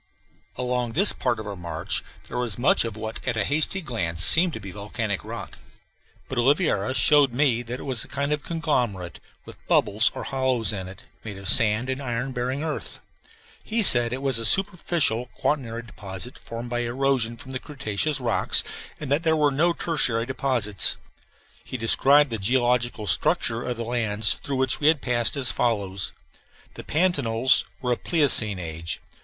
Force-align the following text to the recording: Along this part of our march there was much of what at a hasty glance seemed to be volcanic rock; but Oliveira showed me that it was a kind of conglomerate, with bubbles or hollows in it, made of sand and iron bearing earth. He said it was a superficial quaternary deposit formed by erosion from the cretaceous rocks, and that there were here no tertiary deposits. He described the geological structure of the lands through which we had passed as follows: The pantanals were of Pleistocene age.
Along 0.55 0.93
this 0.93 1.13
part 1.13 1.39
of 1.39 1.45
our 1.45 1.55
march 1.55 2.03
there 2.27 2.39
was 2.39 2.57
much 2.57 2.85
of 2.85 2.97
what 2.97 3.23
at 3.27 3.37
a 3.37 3.43
hasty 3.43 3.81
glance 3.81 4.25
seemed 4.25 4.51
to 4.53 4.59
be 4.59 4.71
volcanic 4.71 5.23
rock; 5.23 5.59
but 6.27 6.39
Oliveira 6.39 6.95
showed 6.95 7.31
me 7.33 7.61
that 7.61 7.79
it 7.79 7.83
was 7.83 8.03
a 8.03 8.07
kind 8.07 8.33
of 8.33 8.41
conglomerate, 8.41 9.19
with 9.45 9.63
bubbles 9.67 10.11
or 10.15 10.23
hollows 10.23 10.73
in 10.73 10.87
it, 10.87 11.03
made 11.23 11.37
of 11.37 11.47
sand 11.47 11.87
and 11.87 12.01
iron 12.01 12.31
bearing 12.31 12.63
earth. 12.63 12.99
He 13.63 13.83
said 13.83 14.11
it 14.11 14.23
was 14.23 14.39
a 14.39 14.43
superficial 14.47 15.27
quaternary 15.35 15.83
deposit 15.83 16.35
formed 16.39 16.71
by 16.71 16.79
erosion 16.79 17.37
from 17.37 17.51
the 17.51 17.59
cretaceous 17.59 18.19
rocks, 18.19 18.63
and 18.99 19.11
that 19.11 19.21
there 19.21 19.35
were 19.37 19.51
here 19.51 19.57
no 19.59 19.71
tertiary 19.71 20.25
deposits. 20.25 20.97
He 21.63 21.77
described 21.77 22.31
the 22.31 22.39
geological 22.39 23.05
structure 23.05 23.61
of 23.61 23.77
the 23.77 23.85
lands 23.85 24.33
through 24.33 24.55
which 24.57 24.79
we 24.79 24.87
had 24.87 24.99
passed 24.99 25.35
as 25.37 25.51
follows: 25.51 26.11
The 26.73 26.83
pantanals 26.83 27.65
were 27.83 27.91
of 27.91 28.03
Pleistocene 28.03 28.57
age. 28.57 28.99